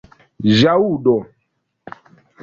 ĵaŭdo 0.59 1.13